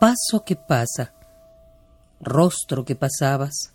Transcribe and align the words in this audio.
Paso 0.00 0.44
que 0.44 0.56
pasa, 0.56 1.14
rostro 2.20 2.84
que 2.84 2.96
pasabas. 2.96 3.74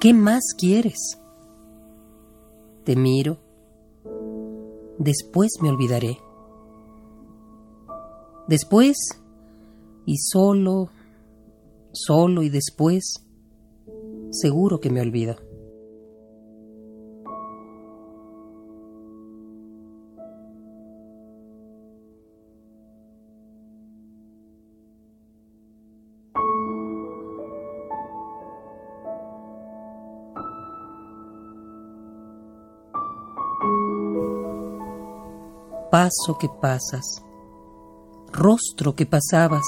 ¿Qué 0.00 0.14
más 0.14 0.54
quieres? 0.56 1.18
Te 2.84 2.94
miro, 2.96 3.38
después 4.98 5.52
me 5.60 5.68
olvidaré. 5.68 6.18
Después, 8.46 8.96
y 10.06 10.16
solo, 10.16 10.90
solo 11.92 12.42
y 12.42 12.48
después, 12.48 13.24
seguro 14.30 14.80
que 14.80 14.90
me 14.90 15.00
olvido. 15.00 15.47
Paso 35.90 36.36
que 36.38 36.50
pasas, 36.50 37.24
rostro 38.30 38.94
que 38.94 39.06
pasabas, 39.06 39.64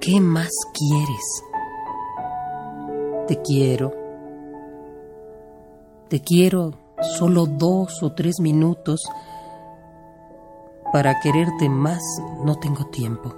¿qué 0.00 0.18
más 0.18 0.50
quieres? 0.72 1.44
Te 3.28 3.42
quiero, 3.42 3.92
te 6.08 6.20
quiero 6.20 6.72
solo 7.18 7.44
dos 7.44 8.02
o 8.02 8.12
tres 8.12 8.40
minutos. 8.40 9.02
Para 10.90 11.20
quererte 11.20 11.68
más 11.68 12.02
no 12.44 12.56
tengo 12.56 12.86
tiempo. 12.86 13.34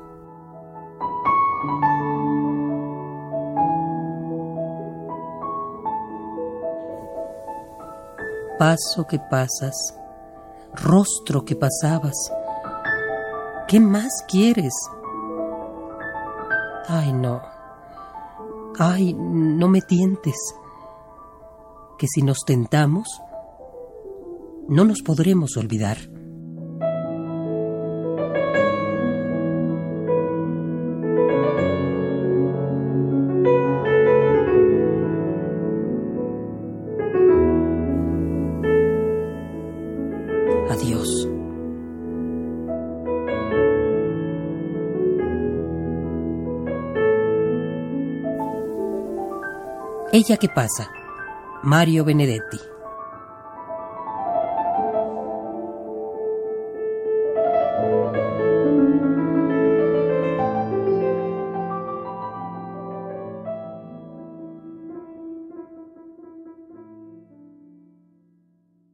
Paso 8.56 9.05
que 9.09 9.19
pasas, 9.19 9.75
rostro 10.77 11.45
que 11.45 11.57
pasabas. 11.57 12.15
¿Qué 13.69 13.81
más 13.81 14.25
quieres? 14.29 14.75
Ay, 16.89 17.13
no. 17.13 17.43
Ay, 18.79 19.15
no 19.15 19.69
me 19.69 19.81
tientes. 19.81 20.37
Que 21.99 22.07
si 22.07 22.23
nos 22.23 22.45
tentamos, 22.47 23.21
no 24.69 24.85
nos 24.85 25.03
podremos 25.03 25.57
olvidar. 25.57 25.97
Adiós. 40.77 41.09
Ella 50.13 50.37
que 50.37 50.49
pasa. 50.49 50.91
Mario 51.63 52.05
Benedetti. 52.05 52.76